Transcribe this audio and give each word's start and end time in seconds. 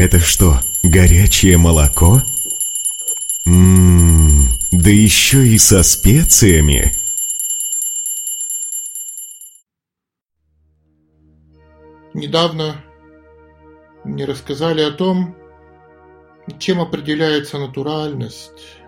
Это 0.00 0.18
что, 0.18 0.60
горячее 0.82 1.58
молоко? 1.58 2.22
Ммм, 3.44 4.48
да 4.70 4.88
еще 4.88 5.46
и 5.46 5.58
со 5.58 5.82
специями. 5.82 6.90
Недавно 12.14 12.82
мне 14.04 14.24
рассказали 14.24 14.80
о 14.80 14.90
том, 14.90 15.36
чем 16.58 16.80
определяется 16.80 17.58
натуральность 17.58 18.78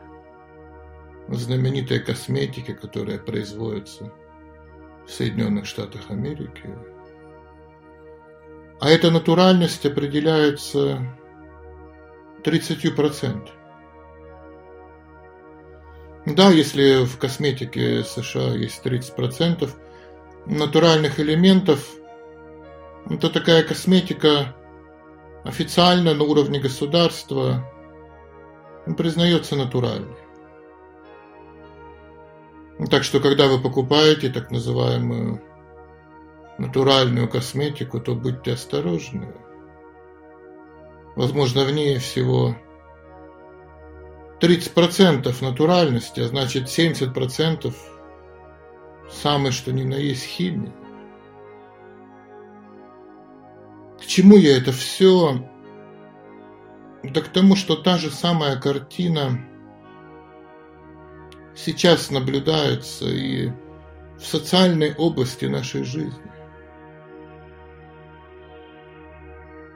знаменитой 1.28 2.00
косметики, 2.00 2.72
которая 2.72 3.18
производится 3.18 4.10
в 5.06 5.10
Соединенных 5.10 5.66
Штатах 5.66 6.10
Америки. 6.10 6.70
А 8.82 8.88
эта 8.90 9.12
натуральность 9.12 9.86
определяется 9.86 10.98
30%. 12.42 13.48
Да, 16.26 16.50
если 16.50 17.04
в 17.04 17.16
косметике 17.16 18.02
США 18.02 18.54
есть 18.56 18.84
30% 18.84 19.70
натуральных 20.46 21.20
элементов, 21.20 21.88
то 23.20 23.30
такая 23.30 23.62
косметика 23.62 24.56
официально 25.44 26.12
на 26.12 26.24
уровне 26.24 26.58
государства 26.58 27.64
признается 28.98 29.54
натуральной. 29.54 30.18
Так 32.90 33.04
что, 33.04 33.20
когда 33.20 33.46
вы 33.46 33.60
покупаете 33.60 34.28
так 34.28 34.50
называемую 34.50 35.40
натуральную 36.58 37.28
косметику, 37.28 38.00
то 38.00 38.14
будьте 38.14 38.52
осторожны. 38.52 39.34
Возможно, 41.16 41.64
в 41.64 41.72
ней 41.72 41.98
всего 41.98 42.56
30% 44.40 45.34
натуральности, 45.40 46.20
а 46.20 46.28
значит 46.28 46.64
70% 46.64 47.72
самое 49.10 49.52
что 49.52 49.72
ни 49.72 49.84
на 49.84 49.94
есть 49.94 50.24
химия. 50.24 50.72
К 54.00 54.06
чему 54.06 54.36
я 54.36 54.56
это 54.56 54.72
все? 54.72 55.48
Да 57.04 57.20
к 57.20 57.28
тому, 57.28 57.56
что 57.56 57.76
та 57.76 57.98
же 57.98 58.10
самая 58.10 58.56
картина 58.56 59.46
сейчас 61.54 62.10
наблюдается 62.10 63.06
и 63.06 63.50
в 64.18 64.26
социальной 64.26 64.94
области 64.94 65.44
нашей 65.44 65.84
жизни. 65.84 66.31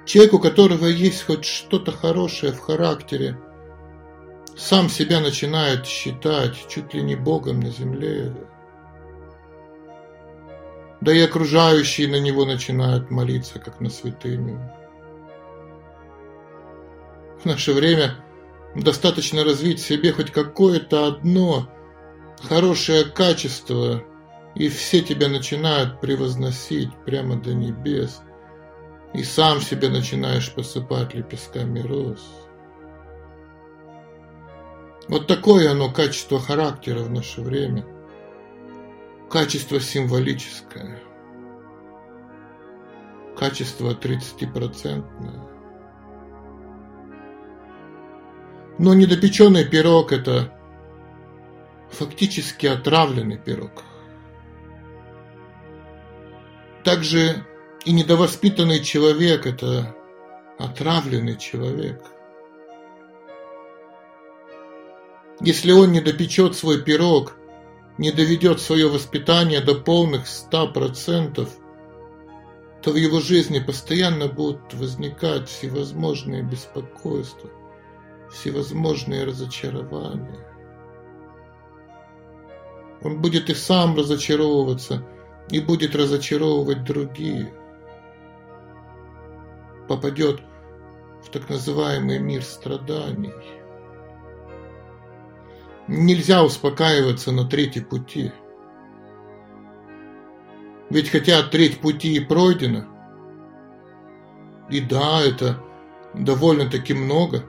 Человек, 0.06 0.34
у 0.34 0.38
которого 0.38 0.86
есть 0.86 1.26
хоть 1.26 1.44
что-то 1.44 1.90
хорошее 1.90 2.52
в 2.52 2.60
характере, 2.60 3.36
сам 4.56 4.88
себя 4.88 5.18
начинает 5.18 5.84
считать 5.84 6.54
чуть 6.68 6.94
ли 6.94 7.02
не 7.02 7.16
Богом 7.16 7.58
на 7.58 7.70
земле. 7.70 8.32
Да 11.00 11.12
и 11.12 11.20
окружающие 11.20 12.06
на 12.06 12.20
него 12.20 12.44
начинают 12.44 13.10
молиться, 13.10 13.58
как 13.58 13.80
на 13.80 13.90
святыню. 13.90 14.72
В 17.42 17.44
наше 17.44 17.72
время 17.72 18.14
достаточно 18.76 19.42
развить 19.42 19.80
в 19.80 19.86
себе 19.86 20.12
хоть 20.12 20.30
какое-то 20.30 21.08
одно 21.08 21.68
хорошее 22.48 23.04
качество, 23.04 24.04
и 24.54 24.68
все 24.68 25.02
тебя 25.02 25.28
начинают 25.28 26.00
превозносить 26.00 26.90
прямо 27.04 27.34
до 27.34 27.54
небес– 27.54 28.20
и 29.14 29.22
сам 29.22 29.60
себе 29.60 29.88
начинаешь 29.88 30.52
посыпать 30.52 31.14
лепестками 31.14 31.80
роз. 31.80 32.20
Вот 35.08 35.26
такое 35.26 35.70
оно 35.70 35.90
качество 35.90 36.40
характера 36.40 37.00
в 37.00 37.10
наше 37.10 37.40
время. 37.40 37.84
Качество 39.30 39.80
символическое. 39.80 41.00
Качество 43.36 43.90
30-процентное. 43.92 45.48
Но 48.78 48.94
недопеченный 48.94 49.64
пирог– 49.64 50.12
это 50.12 50.52
фактически 51.90 52.66
отравленный 52.66 53.38
пирог. 53.38 53.84
Также 56.84 57.44
и 57.86 57.92
недовоспитанный 57.92 58.82
человек– 58.82 59.46
это 59.46 59.94
отравленный 60.58 61.38
человек. 61.38 62.02
Если 65.40 65.70
он 65.70 65.92
не 65.92 66.00
допечет 66.00 66.56
свой 66.56 66.82
пирог, 66.82 67.36
не 67.96 68.10
доведет 68.10 68.60
свое 68.60 68.88
воспитание 68.88 69.60
до 69.60 69.76
полных 69.76 70.26
ста 70.26 70.66
процентов, 70.66 71.56
то 72.82 72.90
в 72.90 72.96
его 72.96 73.20
жизни 73.20 73.60
постоянно 73.60 74.26
будут 74.26 74.74
возникать 74.74 75.48
всевозможные 75.48 76.42
беспокойства, 76.42 77.50
всевозможные 78.32 79.22
разочарования. 79.22 80.44
Он 83.02 83.20
будет 83.20 83.48
и 83.48 83.54
сам 83.54 83.96
разочаровываться, 83.96 85.06
и 85.50 85.60
будет 85.60 85.94
разочаровывать 85.94 86.82
других 86.82 87.46
попадет 89.86 90.40
в 91.24 91.30
так 91.30 91.48
называемый 91.48 92.18
мир 92.18 92.42
страданий. 92.42 93.32
Нельзя 95.88 96.42
успокаиваться 96.42 97.32
на 97.32 97.44
третьей 97.44 97.82
пути. 97.82 98.32
Ведь 100.90 101.10
хотя 101.10 101.42
треть 101.42 101.80
пути 101.80 102.16
и 102.16 102.20
пройдена, 102.20 102.88
и 104.68 104.80
да, 104.80 105.20
это 105.20 105.62
довольно-таки 106.14 106.94
много, 106.94 107.44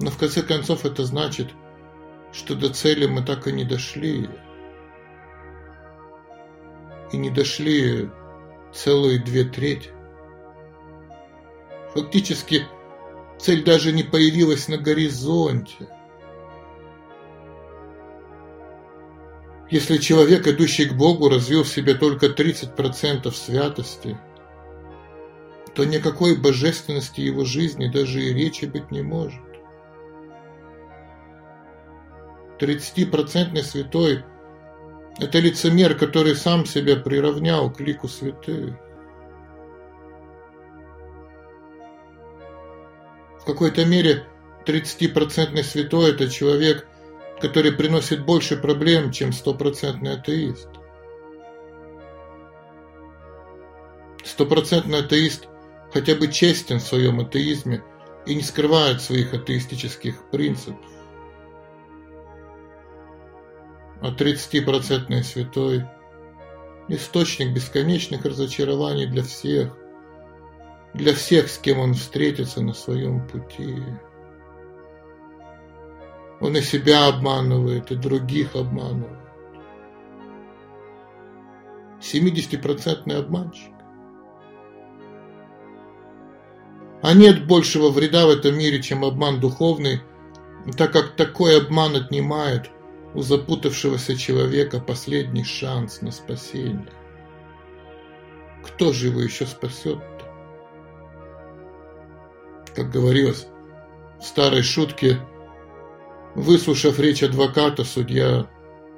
но 0.00 0.10
в 0.10 0.18
конце 0.18 0.42
концов 0.42 0.84
это 0.84 1.04
значит, 1.04 1.48
что 2.32 2.54
до 2.54 2.70
цели 2.72 3.06
мы 3.06 3.22
так 3.22 3.46
и 3.48 3.52
не 3.52 3.64
дошли. 3.64 4.28
И 7.12 7.16
не 7.16 7.30
дошли 7.30 8.10
целые 8.72 9.18
две 9.18 9.44
трети. 9.44 9.90
Фактически 11.94 12.66
цель 13.38 13.64
даже 13.64 13.92
не 13.92 14.02
появилась 14.02 14.68
на 14.68 14.76
горизонте. 14.76 15.88
Если 19.70 19.98
человек, 19.98 20.46
идущий 20.46 20.86
к 20.86 20.94
Богу, 20.94 21.28
развил 21.28 21.62
в 21.62 21.68
себе 21.68 21.94
только 21.94 22.26
30% 22.26 23.30
святости, 23.32 24.18
то 25.74 25.84
никакой 25.84 26.36
божественности 26.36 27.20
его 27.20 27.44
жизни 27.44 27.86
даже 27.88 28.20
и 28.20 28.32
речи 28.32 28.64
быть 28.64 28.90
не 28.90 29.02
может. 29.02 29.40
30% 32.58 33.62
святой– 33.62 34.24
это 35.18 35.38
лицемер, 35.38 35.96
который 35.96 36.34
сам 36.34 36.64
себя 36.64 36.96
приравнял 36.96 37.70
к 37.70 37.80
лику 37.80 38.08
святых. 38.08 38.74
Какой-то 43.48 43.86
мере 43.86 44.26
30% 44.66 45.62
святой– 45.62 46.10
это 46.12 46.28
человек, 46.28 46.86
который 47.40 47.72
приносит 47.72 48.24
больше 48.24 48.58
проблем, 48.58 49.10
чем 49.10 49.32
стопроцентный 49.32 50.12
атеист. 50.12 50.68
Стопроцентный 54.22 54.98
атеист 55.00 55.48
хотя 55.94 56.14
бы 56.14 56.28
честен 56.28 56.78
в 56.78 56.82
своем 56.82 57.20
атеизме 57.20 57.82
и 58.26 58.34
не 58.34 58.42
скрывает 58.42 59.00
своих 59.00 59.32
атеистических 59.32 60.30
принципов. 60.30 60.84
А 64.02 64.10
30% 64.10 65.22
святой– 65.22 65.86
источник 66.88 67.54
бесконечных 67.54 68.26
разочарований 68.26 69.06
для 69.06 69.22
всех– 69.22 69.74
для 70.94 71.14
всех, 71.14 71.48
с 71.48 71.58
кем 71.58 71.78
он 71.78 71.94
встретится 71.94 72.62
на 72.62 72.72
своем 72.72 73.26
пути. 73.26 73.76
Он 76.40 76.56
и 76.56 76.60
себя 76.60 77.08
обманывает, 77.08 77.90
и 77.90 77.96
других 77.96 78.54
обманывает. 78.54 79.18
70% 82.00 83.12
обманщик. 83.12 83.72
А 87.02 87.14
нет 87.14 87.46
большего 87.46 87.90
вреда 87.90 88.26
в 88.26 88.30
этом 88.30 88.56
мире, 88.56 88.82
чем 88.82 89.04
обман 89.04 89.40
духовный, 89.40 90.00
так 90.76 90.92
как 90.92 91.16
такой 91.16 91.58
обман 91.58 91.96
отнимает 91.96 92.70
у 93.14 93.22
запутавшегося 93.22 94.16
человека 94.16 94.80
последний 94.80 95.44
шанс 95.44 96.02
на 96.02 96.10
спасение. 96.10 96.92
Кто 98.64 98.92
же 98.92 99.08
его 99.08 99.20
еще 99.20 99.46
спасет-то? 99.46 100.17
Как 102.78 102.92
говорилось 102.92 103.48
в 104.20 104.24
старой 104.24 104.62
шутке, 104.62 105.18
выслушав 106.36 107.00
речь 107.00 107.24
адвоката, 107.24 107.82
судья 107.82 108.48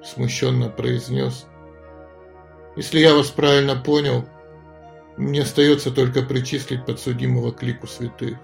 смущенно 0.04 0.68
произнес, 0.68 1.46
«Если 2.76 2.98
я 2.98 3.14
вас 3.14 3.30
правильно 3.30 3.76
понял, 3.76 4.26
мне 5.16 5.40
остается 5.40 5.90
только 5.90 6.20
причислить 6.20 6.84
подсудимого 6.84 7.52
к 7.52 7.62
лику 7.62 7.86
святых». 7.86 8.36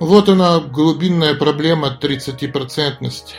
Вот 0.00 0.28
она, 0.28 0.58
глубинная 0.58 1.36
проблема 1.36 1.96
30-процентности. 2.02 3.36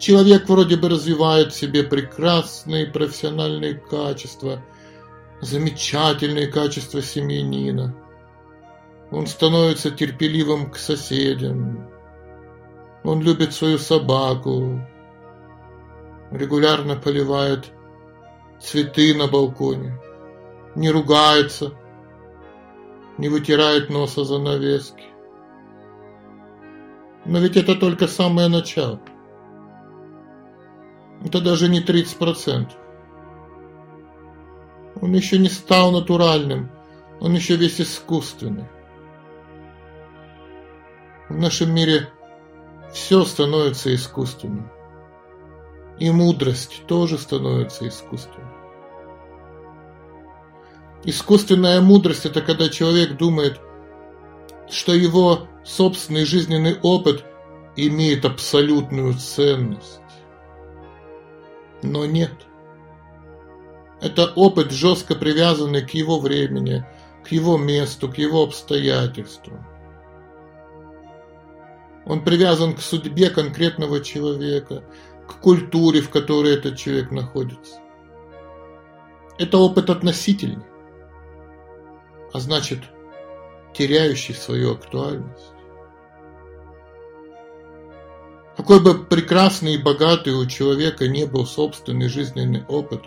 Человек 0.00 0.48
вроде 0.48 0.78
бы 0.78 0.88
развивает 0.88 1.52
в 1.52 1.56
себе 1.56 1.84
прекрасные 1.84 2.86
профессиональные 2.86 3.74
качества, 3.74 4.64
замечательные 5.42 6.46
качества 6.46 7.02
семьянина. 7.02 7.94
Он 9.10 9.26
становится 9.26 9.90
терпеливым 9.90 10.70
к 10.70 10.78
соседям. 10.78 11.86
Он 13.04 13.20
любит 13.20 13.52
свою 13.52 13.76
собаку. 13.76 14.80
Регулярно 16.30 16.96
поливает 16.96 17.70
цветы 18.58 19.14
на 19.14 19.26
балконе. 19.26 20.00
Не 20.76 20.90
ругается. 20.90 21.72
Не 23.18 23.28
вытирает 23.28 23.90
носа 23.90 24.24
занавески. 24.24 25.04
Но 27.26 27.38
ведь 27.38 27.58
это 27.58 27.74
только 27.74 28.08
самое 28.08 28.48
начало. 28.48 28.98
Это 31.30 31.40
даже 31.40 31.68
не 31.68 31.80
30%. 31.80 32.72
Он 35.00 35.12
еще 35.14 35.38
не 35.38 35.48
стал 35.48 35.92
натуральным, 35.92 36.72
он 37.20 37.34
еще 37.36 37.54
весь 37.54 37.80
искусственный. 37.80 38.64
В 41.28 41.36
нашем 41.38 41.72
мире 41.72 42.08
все 42.92 43.24
становится 43.24 43.94
искусственным. 43.94 44.72
И 46.00 46.10
мудрость 46.10 46.82
тоже 46.88 47.16
становится 47.16 47.86
искусственной. 47.86 48.50
Искусственная 51.04 51.80
мудрость– 51.80 52.24
это 52.26 52.42
когда 52.42 52.68
человек 52.68 53.16
думает, 53.16 53.60
что 54.68 54.92
его 54.94 55.46
собственный 55.64 56.24
жизненный 56.24 56.76
опыт 56.82 57.24
имеет 57.76 58.24
абсолютную 58.24 59.14
ценность. 59.14 60.00
Но 61.82 62.06
нет. 62.06 62.32
Это 64.00 64.32
опыт, 64.34 64.70
жестко 64.70 65.14
привязанный 65.14 65.82
к 65.82 65.90
его 65.90 66.18
времени, 66.18 66.84
к 67.24 67.28
его 67.28 67.58
месту, 67.58 68.10
к 68.10 68.16
его 68.18 68.42
обстоятельствам. 68.42 69.66
Он 72.06 72.24
привязан 72.24 72.74
к 72.74 72.80
судьбе 72.80 73.30
конкретного 73.30 74.00
человека, 74.00 74.82
к 75.28 75.40
культуре, 75.40 76.00
в 76.00 76.10
которой 76.10 76.54
этот 76.54 76.76
человек 76.76 77.10
находится. 77.10 77.80
Это 79.38 79.58
опыт 79.58 79.90
относительный, 79.90 80.64
а 82.32 82.40
значит, 82.40 82.80
теряющий 83.74 84.34
свою 84.34 84.72
актуальность. 84.72 85.52
Какой 88.56 88.80
бы 88.80 89.04
прекрасный 89.04 89.74
и 89.74 89.82
богатый 89.82 90.34
у 90.34 90.46
человека 90.46 91.08
не 91.08 91.24
был 91.24 91.46
собственный 91.46 92.08
жизненный 92.08 92.64
опыт, 92.66 93.02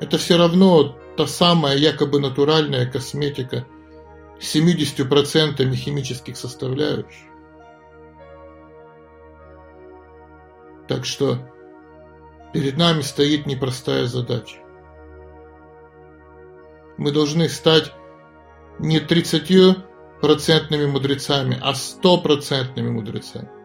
это 0.00 0.16
все 0.16 0.36
равно 0.36 0.96
та 1.16 1.26
самая 1.26 1.76
якобы 1.76 2.20
натуральная 2.20 2.86
косметика 2.90 3.66
с 4.40 4.54
70% 4.54 5.74
химических 5.74 6.36
составляющих. 6.36 7.26
Так 10.86 11.04
что 11.04 11.38
перед 12.54 12.76
нами 12.78 13.02
стоит 13.02 13.46
непростая 13.46 14.06
задача. 14.06 14.58
Мы 16.96 17.12
должны 17.12 17.48
стать 17.48 17.92
не 18.78 19.00
30% 19.00 19.84
мудрецами, 20.86 21.58
а 21.60 21.72
100% 21.72 22.80
мудрецами. 22.82 23.57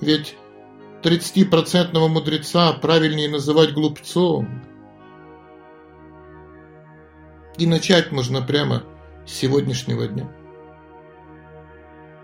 Ведь 0.00 0.36
30-процентного 1.02 2.08
мудреца 2.08 2.72
правильнее 2.72 3.28
называть 3.28 3.72
глупцом. 3.72 4.62
И 7.56 7.66
начать 7.66 8.12
можно 8.12 8.42
прямо 8.42 8.84
с 9.26 9.32
сегодняшнего 9.32 10.06
дня. 10.06 10.30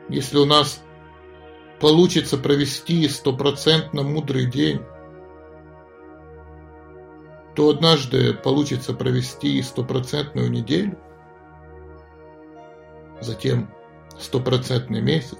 Если 0.08 0.38
у 0.38 0.44
нас 0.44 0.82
получится 1.80 2.36
провести 2.36 3.08
стопроцентно 3.08 4.02
мудрый 4.02 4.46
день, 4.46 4.80
то 7.54 7.68
однажды 7.70 8.34
получится 8.34 8.92
провести 8.92 9.60
стопроцентную 9.62 10.50
неделю, 10.50 10.98
затем 13.20 13.70
стопроцентный 14.18 15.00
месяц, 15.00 15.38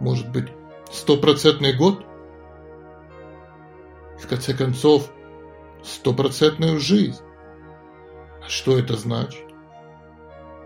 может 0.00 0.30
быть, 0.30 0.48
стопроцентный 0.90 1.74
год? 1.74 2.04
В 4.18 4.26
конце 4.26 4.54
концов, 4.54 5.10
стопроцентную 5.82 6.78
жизнь. 6.78 7.22
А 8.44 8.48
что 8.48 8.78
это 8.78 8.96
значит? 8.96 9.44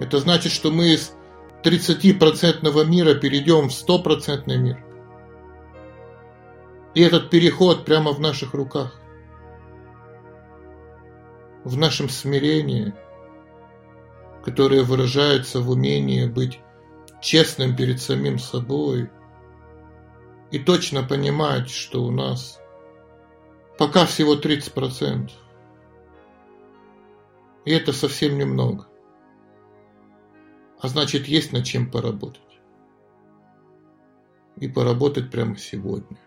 Это 0.00 0.18
значит, 0.18 0.52
что 0.52 0.70
мы 0.70 0.94
из 0.94 1.14
30% 1.62 2.84
мира 2.86 3.14
перейдем 3.14 3.68
в 3.68 3.72
стопроцентный 3.72 4.58
мир. 4.58 4.84
И 6.94 7.02
этот 7.02 7.30
переход 7.30 7.84
прямо 7.84 8.12
в 8.12 8.20
наших 8.20 8.54
руках. 8.54 8.98
В 11.64 11.76
нашем 11.76 12.08
смирении, 12.08 12.92
которое 14.44 14.82
выражается 14.82 15.60
в 15.60 15.70
умении 15.70 16.26
быть 16.26 16.58
честным 17.20 17.76
перед 17.76 18.00
самим 18.00 18.38
собой– 18.38 19.10
и 20.52 20.58
точно 20.58 21.02
понимать, 21.02 21.70
что 21.70 22.04
у 22.04 22.10
нас 22.10 22.60
пока 23.78 24.04
всего 24.04 24.36
30%. 24.36 25.30
И 27.64 27.72
это 27.72 27.92
совсем 27.92 28.36
немного. 28.36 28.86
А 30.78 30.88
значит, 30.88 31.26
есть 31.26 31.52
над 31.52 31.64
чем 31.64 31.90
поработать. 31.90 32.42
И 34.58 34.68
поработать 34.68 35.30
прямо 35.30 35.56
сегодня. 35.56 36.18